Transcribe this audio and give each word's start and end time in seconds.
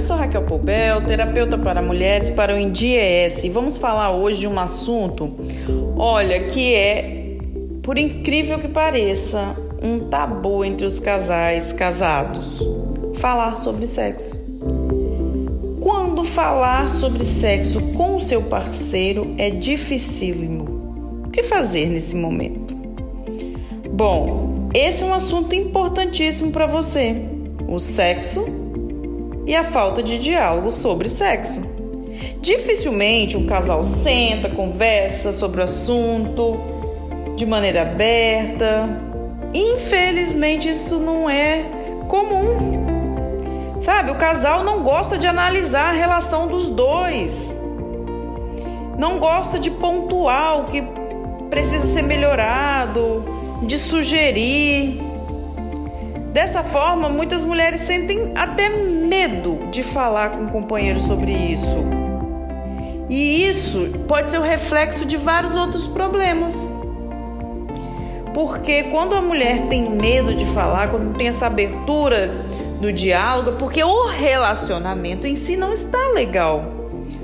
eu 0.00 0.06
sou 0.06 0.16
Raquel 0.16 0.40
Poubel, 0.44 1.02
terapeuta 1.02 1.58
para 1.58 1.82
mulheres 1.82 2.30
para 2.30 2.54
o 2.54 2.58
INDIES 2.58 3.44
e 3.44 3.50
vamos 3.50 3.76
falar 3.76 4.12
hoje 4.12 4.40
de 4.40 4.48
um 4.48 4.58
assunto, 4.58 5.30
olha, 5.94 6.42
que 6.44 6.74
é, 6.74 7.36
por 7.82 7.98
incrível 7.98 8.58
que 8.58 8.66
pareça, 8.66 9.54
um 9.82 9.98
tabu 10.08 10.64
entre 10.64 10.86
os 10.86 10.98
casais 10.98 11.74
casados: 11.74 12.66
falar 13.16 13.56
sobre 13.56 13.86
sexo. 13.86 14.38
Quando 15.80 16.24
falar 16.24 16.90
sobre 16.90 17.22
sexo 17.22 17.78
com 17.92 18.16
o 18.16 18.22
seu 18.22 18.40
parceiro 18.44 19.34
é 19.36 19.50
dificílimo. 19.50 21.24
O 21.26 21.30
que 21.30 21.42
fazer 21.42 21.90
nesse 21.90 22.16
momento? 22.16 22.74
Bom, 23.92 24.70
esse 24.72 25.02
é 25.02 25.06
um 25.06 25.12
assunto 25.12 25.54
importantíssimo 25.54 26.52
para 26.52 26.66
você: 26.66 27.16
o 27.68 27.78
sexo 27.78 28.59
e 29.46 29.54
a 29.54 29.64
falta 29.64 30.02
de 30.02 30.18
diálogo 30.18 30.70
sobre 30.70 31.08
sexo. 31.08 31.62
Dificilmente 32.40 33.36
um 33.36 33.46
casal 33.46 33.82
senta, 33.82 34.48
conversa 34.48 35.32
sobre 35.32 35.60
o 35.60 35.64
assunto 35.64 36.58
de 37.36 37.44
maneira 37.46 37.82
aberta. 37.82 38.88
Infelizmente, 39.52 40.68
isso 40.68 40.98
não 40.98 41.28
é 41.28 41.64
comum. 42.08 42.84
Sabe, 43.80 44.10
o 44.10 44.14
casal 44.14 44.62
não 44.62 44.82
gosta 44.82 45.16
de 45.16 45.26
analisar 45.26 45.90
a 45.90 45.98
relação 45.98 46.46
dos 46.46 46.68
dois. 46.68 47.58
Não 48.98 49.18
gosta 49.18 49.58
de 49.58 49.70
pontuar 49.70 50.60
o 50.60 50.64
que 50.66 50.82
precisa 51.48 51.86
ser 51.86 52.02
melhorado, 52.02 53.24
de 53.62 53.78
sugerir. 53.78 55.09
Dessa 56.32 56.62
forma, 56.62 57.08
muitas 57.08 57.44
mulheres 57.44 57.80
sentem 57.80 58.32
até 58.36 58.68
medo 58.68 59.58
de 59.70 59.82
falar 59.82 60.30
com 60.30 60.44
o 60.44 60.48
companheiro 60.48 60.98
sobre 61.00 61.32
isso. 61.32 61.78
E 63.08 63.44
isso 63.48 63.88
pode 64.06 64.30
ser 64.30 64.38
o 64.38 64.42
reflexo 64.42 65.04
de 65.04 65.16
vários 65.16 65.56
outros 65.56 65.88
problemas. 65.88 66.70
Porque 68.32 68.84
quando 68.84 69.14
a 69.16 69.20
mulher 69.20 69.66
tem 69.68 69.90
medo 69.90 70.32
de 70.32 70.46
falar, 70.46 70.88
quando 70.88 71.06
não 71.06 71.12
tem 71.12 71.26
essa 71.26 71.46
abertura 71.46 72.30
do 72.80 72.92
diálogo, 72.92 73.58
porque 73.58 73.82
o 73.82 74.06
relacionamento 74.06 75.26
em 75.26 75.34
si 75.34 75.56
não 75.56 75.72
está 75.72 76.12
legal. 76.14 76.64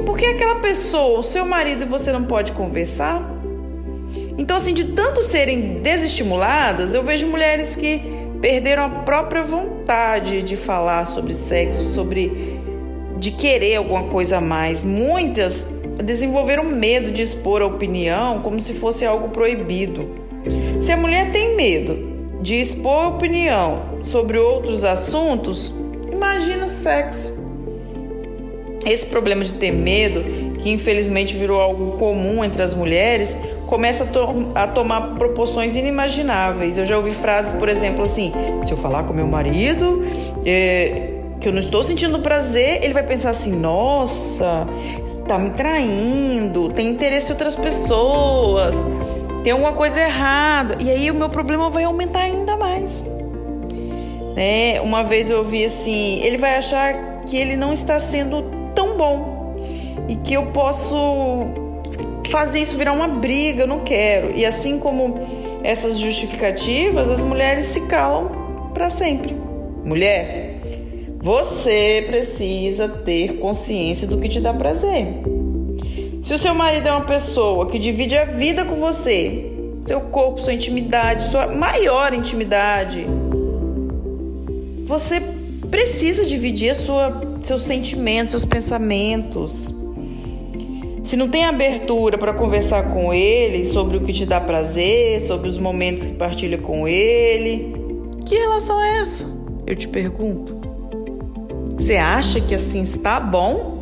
Porque 0.05 0.27
aquela 0.27 0.57
pessoa, 0.57 1.21
o 1.21 1.23
seu 1.23 1.47
marido 1.47 1.83
e 1.83 1.87
você 1.87 2.11
não 2.11 2.25
pode 2.25 2.51
conversar. 2.51 3.23
Então, 4.37 4.57
assim, 4.57 4.75
de 4.75 4.85
tanto 4.85 5.23
serem 5.23 5.81
desestimuladas, 5.81 6.93
eu 6.93 7.05
vejo 7.05 7.29
mulheres 7.29 7.77
que 7.77 8.16
perderam 8.41 8.85
a 8.85 8.89
própria 8.89 9.43
vontade 9.43 10.43
de 10.43 10.57
falar 10.57 11.07
sobre 11.07 11.35
sexo, 11.35 11.93
sobre 11.93 12.61
de 13.19 13.31
querer 13.31 13.77
alguma 13.77 14.05
coisa 14.05 14.39
a 14.39 14.41
mais. 14.41 14.85
Muitas 14.85 15.67
desenvolveram 16.05 16.65
medo 16.65 17.11
de 17.11 17.23
expor 17.23 17.63
a 17.63 17.67
opinião 17.67 18.41
como 18.41 18.61
se 18.61 18.75
fosse 18.75 19.05
algo 19.05 19.29
proibido. 19.31 20.09
Se 20.81 20.93
a 20.93 20.97
mulher 20.97 21.33
tem 21.33 21.57
medo 21.57 22.17
de 22.41 22.61
expor 22.61 23.09
opinião 23.09 24.01
sobre 24.03 24.39
outros 24.39 24.85
assuntos, 24.85 25.73
imagina 26.13 26.69
sexo. 26.69 27.37
Esse 28.85 29.07
problema 29.07 29.43
de 29.43 29.55
ter 29.55 29.73
medo, 29.73 30.23
que 30.59 30.71
infelizmente 30.71 31.35
virou 31.35 31.61
algo 31.61 31.99
comum 31.99 32.45
entre 32.45 32.63
as 32.63 32.73
mulheres, 32.73 33.37
começa 33.67 34.05
a, 34.05 34.07
to 34.07 34.49
a, 34.55 34.67
tomar 34.67 35.15
proporções 35.15 35.77
inimagináveis. 35.77 36.79
Eu 36.79 36.87
já 36.87 36.97
ouvi 36.97 37.13
frases, 37.13 37.53
por 37.53 37.69
exemplo, 37.69 38.05
assim: 38.05 38.33
se 38.65 38.73
eu 38.73 38.77
falar 38.77 39.05
com 39.05 39.13
meu 39.13 39.27
marido 39.27 40.05
é, 40.45 41.21
que 41.41 41.49
eu 41.49 41.53
não 41.53 41.61
estou 41.61 41.83
sentindo 41.83 42.19
prazer, 42.21 42.81
ele 42.83 42.95
vai 42.95 43.03
pensar 43.03 43.31
assim: 43.31 43.53
nossa, 43.53 44.67
está 45.05 45.39
me 45.39 45.51
traindo, 45.51 46.71
tem 46.71 46.89
interesse 46.89 47.29
em 47.29 47.33
outras 47.33 47.57
pessoas 47.57 48.75
tem 49.47 49.53
alguma 49.53 49.75
coisa 49.75 50.01
errada. 50.01 50.77
E 50.81 50.91
aí 50.91 51.09
o 51.09 51.15
meu 51.15 51.29
problema 51.29 51.71
vai 51.71 51.85
aumentar 51.85 52.23
ainda 52.23 52.57
mais. 52.57 53.05
Né? 54.35 54.81
Uma 54.81 55.05
vez 55.05 55.31
eu 55.31 55.39
ouvi 55.39 55.65
assim, 55.65 56.21
ele 56.25 56.37
vai 56.37 56.57
achar 56.57 57.21
que 57.25 57.37
ele 57.37 57.55
não 57.55 57.73
está 57.73 58.01
sendo 58.01 58.43
tão 58.75 58.97
bom 58.97 59.55
e 60.09 60.17
que 60.17 60.35
eu 60.35 60.47
posso 60.47 60.97
fazer 62.29 62.61
isso 62.61 62.77
virar 62.77 62.93
uma 62.93 63.09
briga, 63.09 63.63
eu 63.63 63.67
não 63.67 63.81
quero. 63.81 64.31
E 64.37 64.45
assim 64.45 64.79
como 64.79 65.21
essas 65.63 65.99
justificativas, 65.99 67.09
as 67.09 67.23
mulheres 67.23 67.65
se 67.65 67.83
calam 67.83 68.71
para 68.73 68.91
sempre. 68.91 69.35
Mulher, 69.85 70.61
você 71.21 72.05
precisa 72.07 72.89
ter 72.89 73.39
consciência 73.39 74.07
do 74.07 74.19
que 74.19 74.29
te 74.29 74.41
dá 74.41 74.53
prazer. 74.53 75.07
Se 76.23 76.35
o 76.35 76.39
seu 76.39 76.55
marido 76.55 76.89
é 76.89 76.93
uma 76.93 77.05
pessoa 77.05 77.67
que 77.67 77.79
divide 77.79 78.17
a 78.17 78.25
vida 78.25 78.65
com 78.65 78.77
você, 78.77 79.53
seu 79.83 80.01
corpo, 80.01 80.41
sua 80.41 80.53
intimidade, 80.53 81.23
sua 81.23 81.47
maior 81.47 82.13
intimidade, 82.13 83.07
você 84.85 85.23
precisa 85.71 86.25
dividir 86.25 86.75
sua, 86.75 87.39
seus 87.41 87.63
sentimentos, 87.63 88.31
seus 88.31 88.45
pensamentos. 88.45 89.75
Se 91.07 91.17
não 91.17 91.29
tem 91.29 91.45
abertura 91.45 92.19
para 92.19 92.33
conversar 92.33 92.93
com 92.93 93.15
ele 93.15 93.65
sobre 93.65 93.97
o 93.97 94.01
que 94.01 94.13
te 94.13 94.27
dá 94.27 94.41
prazer, 94.41 95.23
sobre 95.23 95.49
os 95.49 95.57
momentos 95.57 96.05
que 96.05 96.15
partilha 96.15 96.59
com 96.59 96.89
ele, 96.89 97.77
que 98.27 98.35
relação 98.35 98.83
é 98.83 98.99
essa? 98.99 99.25
Eu 99.65 99.77
te 99.77 99.87
pergunto. 99.87 100.57
Você 101.79 101.95
acha 101.95 102.41
que 102.41 102.53
assim 102.53 102.83
está 102.83 103.21
bom? 103.21 103.79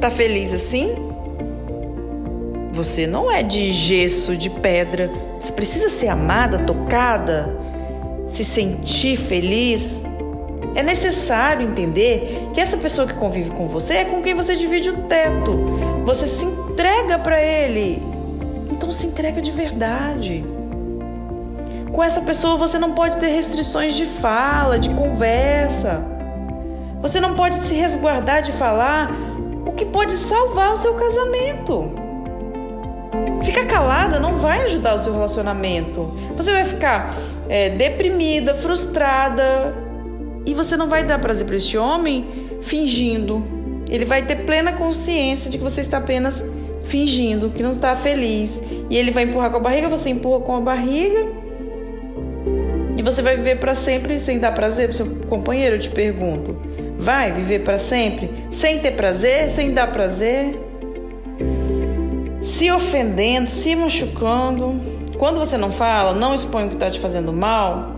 Tá 0.00 0.10
feliz 0.10 0.52
assim? 0.52 0.96
Você 2.72 3.06
não 3.06 3.30
é 3.30 3.44
de 3.44 3.70
gesso, 3.70 4.36
de 4.36 4.50
pedra. 4.50 5.12
Você 5.38 5.52
precisa 5.52 5.88
ser 5.88 6.08
amada, 6.08 6.58
tocada, 6.58 7.56
se 8.26 8.44
sentir 8.44 9.16
feliz. 9.16 10.02
É 10.74 10.82
necessário 10.82 11.64
entender 11.64 12.48
que 12.52 12.60
essa 12.60 12.76
pessoa 12.76 13.06
que 13.06 13.14
convive 13.14 13.50
com 13.50 13.68
você 13.68 13.98
é 13.98 14.04
com 14.04 14.20
quem 14.20 14.34
você 14.34 14.56
divide 14.56 14.90
o 14.90 14.96
teto. 15.02 15.93
Você 16.04 16.26
se 16.26 16.44
entrega 16.44 17.18
para 17.18 17.40
ele. 17.40 18.02
Então 18.70 18.92
se 18.92 19.06
entrega 19.06 19.40
de 19.40 19.50
verdade. 19.50 20.44
Com 21.90 22.02
essa 22.02 22.20
pessoa 22.20 22.56
você 22.56 22.78
não 22.78 22.92
pode 22.92 23.18
ter 23.18 23.28
restrições 23.28 23.94
de 23.94 24.04
fala, 24.04 24.78
de 24.78 24.90
conversa. 24.90 26.04
Você 27.00 27.20
não 27.20 27.34
pode 27.34 27.56
se 27.56 27.74
resguardar 27.74 28.42
de 28.42 28.52
falar 28.52 29.10
o 29.66 29.72
que 29.72 29.86
pode 29.86 30.12
salvar 30.12 30.74
o 30.74 30.76
seu 30.76 30.94
casamento. 30.94 31.92
Ficar 33.42 33.66
calada 33.66 34.18
não 34.18 34.36
vai 34.38 34.64
ajudar 34.64 34.94
o 34.94 34.98
seu 34.98 35.12
relacionamento. 35.12 36.12
Você 36.36 36.52
vai 36.52 36.64
ficar 36.64 37.14
é, 37.48 37.70
deprimida, 37.70 38.54
frustrada 38.54 39.74
e 40.44 40.52
você 40.52 40.76
não 40.76 40.88
vai 40.88 41.04
dar 41.04 41.18
prazer 41.18 41.46
para 41.46 41.56
este 41.56 41.78
homem 41.78 42.26
fingindo. 42.60 43.63
Ele 43.94 44.04
vai 44.04 44.22
ter 44.22 44.44
plena 44.44 44.72
consciência 44.72 45.50
de 45.50 45.58
que 45.58 45.64
você 45.64 45.80
está 45.80 45.98
apenas 45.98 46.44
fingindo, 46.84 47.50
que 47.50 47.62
não 47.62 47.70
está 47.70 47.94
feliz. 47.96 48.60
E 48.90 48.96
ele 48.96 49.10
vai 49.10 49.24
empurrar 49.24 49.50
com 49.50 49.56
a 49.56 49.60
barriga, 49.60 49.88
você 49.88 50.10
empurra 50.10 50.40
com 50.40 50.56
a 50.56 50.60
barriga. 50.60 51.26
E 52.96 53.02
você 53.02 53.22
vai 53.22 53.36
viver 53.36 53.58
para 53.58 53.74
sempre 53.74 54.18
sem 54.18 54.38
dar 54.38 54.52
prazer 54.52 54.88
para 54.88 54.96
seu 54.96 55.06
companheiro, 55.28 55.76
eu 55.76 55.80
te 55.80 55.90
pergunto. 55.90 56.56
Vai 56.98 57.32
viver 57.32 57.60
para 57.60 57.78
sempre 57.78 58.30
sem 58.50 58.80
ter 58.80 58.92
prazer, 58.92 59.50
sem 59.50 59.72
dar 59.72 59.92
prazer? 59.92 60.64
se 62.44 62.70
ofendendo, 62.70 63.48
se 63.48 63.74
machucando. 63.74 64.80
Quando 65.18 65.38
você 65.38 65.56
não 65.56 65.72
fala, 65.72 66.12
não 66.12 66.34
expõe 66.34 66.66
o 66.66 66.68
que 66.68 66.74
está 66.74 66.90
te 66.90 67.00
fazendo 67.00 67.32
mal, 67.32 67.93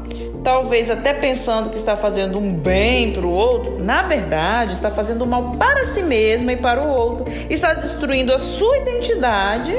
talvez 0.46 0.92
até 0.92 1.12
pensando 1.12 1.70
que 1.70 1.76
está 1.76 1.96
fazendo 1.96 2.38
um 2.38 2.52
bem 2.52 3.12
para 3.12 3.26
o 3.26 3.30
outro, 3.32 3.82
na 3.82 4.02
verdade 4.02 4.74
está 4.74 4.92
fazendo 4.92 5.26
mal 5.26 5.56
para 5.58 5.88
si 5.88 6.04
mesma 6.04 6.52
e 6.52 6.56
para 6.56 6.80
o 6.80 6.88
outro. 6.88 7.26
Está 7.50 7.74
destruindo 7.74 8.32
a 8.32 8.38
sua 8.38 8.76
identidade 8.76 9.74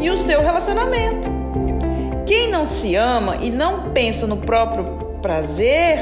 e 0.00 0.08
o 0.08 0.16
seu 0.16 0.40
relacionamento. 0.40 1.28
Quem 2.24 2.50
não 2.50 2.64
se 2.64 2.94
ama 2.94 3.36
e 3.42 3.50
não 3.50 3.90
pensa 3.90 4.26
no 4.26 4.38
próprio 4.38 4.86
prazer, 5.20 5.98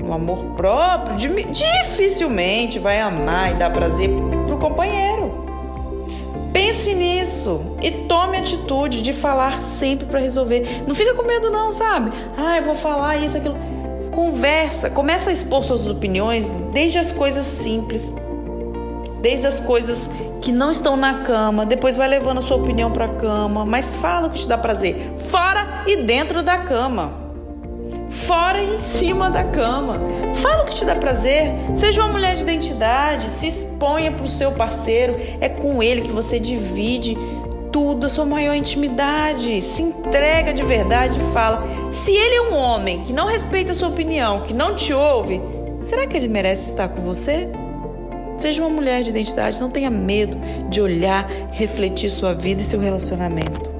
no 0.00 0.12
amor 0.12 0.54
próprio, 0.56 1.16
dificilmente 1.16 2.78
vai 2.78 3.00
amar 3.00 3.50
e 3.50 3.54
dar 3.54 3.72
prazer 3.72 4.08
para 4.46 4.54
o 4.54 4.58
companheiro. 4.58 5.49
Pense 6.52 6.94
nisso 6.94 7.76
e 7.82 7.90
tome 7.90 8.36
atitude 8.36 9.02
de 9.02 9.12
falar 9.12 9.62
sempre 9.62 10.06
para 10.06 10.18
resolver. 10.18 10.66
Não 10.86 10.94
fica 10.94 11.14
com 11.14 11.22
medo 11.22 11.50
não, 11.50 11.70
sabe? 11.70 12.12
Ah, 12.36 12.58
eu 12.58 12.64
vou 12.64 12.74
falar 12.74 13.16
isso, 13.16 13.36
aquilo. 13.36 13.56
Conversa, 14.10 14.90
começa 14.90 15.30
a 15.30 15.32
expor 15.32 15.62
suas 15.62 15.86
opiniões 15.86 16.50
desde 16.72 16.98
as 16.98 17.12
coisas 17.12 17.44
simples, 17.44 18.12
desde 19.22 19.46
as 19.46 19.60
coisas 19.60 20.10
que 20.40 20.50
não 20.50 20.70
estão 20.70 20.96
na 20.96 21.22
cama, 21.22 21.66
depois 21.66 21.96
vai 21.96 22.08
levando 22.08 22.38
a 22.38 22.40
sua 22.40 22.56
opinião 22.56 22.90
para 22.90 23.04
a 23.04 23.08
cama, 23.08 23.64
mas 23.64 23.94
fala 23.94 24.26
o 24.26 24.30
que 24.30 24.38
te 24.38 24.48
dá 24.48 24.56
prazer, 24.56 25.14
fora 25.28 25.84
e 25.86 25.96
dentro 25.96 26.42
da 26.42 26.58
cama. 26.58 27.29
Fora 28.10 28.60
e 28.60 28.76
em 28.76 28.82
cima 28.82 29.30
da 29.30 29.44
cama. 29.44 30.00
Fala 30.34 30.64
o 30.64 30.66
que 30.66 30.74
te 30.74 30.84
dá 30.84 30.94
prazer. 30.94 31.52
Seja 31.74 32.02
uma 32.02 32.12
mulher 32.12 32.34
de 32.34 32.42
identidade, 32.42 33.30
se 33.30 33.46
exponha 33.46 34.12
para 34.12 34.24
o 34.24 34.28
seu 34.28 34.52
parceiro. 34.52 35.16
É 35.40 35.48
com 35.48 35.82
ele 35.82 36.02
que 36.02 36.12
você 36.12 36.38
divide 36.38 37.16
tudo, 37.72 38.06
a 38.06 38.08
sua 38.08 38.24
maior 38.24 38.54
intimidade. 38.54 39.62
Se 39.62 39.82
entrega 39.82 40.52
de 40.52 40.62
verdade 40.62 41.18
e 41.18 41.32
fala. 41.32 41.64
Se 41.92 42.10
ele 42.10 42.34
é 42.34 42.42
um 42.42 42.56
homem 42.56 43.00
que 43.00 43.12
não 43.12 43.26
respeita 43.26 43.72
a 43.72 43.74
sua 43.74 43.88
opinião, 43.88 44.42
que 44.42 44.52
não 44.52 44.74
te 44.74 44.92
ouve, 44.92 45.40
será 45.80 46.06
que 46.06 46.16
ele 46.16 46.28
merece 46.28 46.70
estar 46.70 46.88
com 46.88 47.00
você? 47.00 47.48
Seja 48.36 48.62
uma 48.62 48.70
mulher 48.70 49.02
de 49.02 49.10
identidade, 49.10 49.60
não 49.60 49.68
tenha 49.68 49.90
medo 49.90 50.36
de 50.70 50.80
olhar, 50.80 51.30
refletir 51.52 52.08
sua 52.08 52.32
vida 52.32 52.62
e 52.62 52.64
seu 52.64 52.80
relacionamento. 52.80 53.79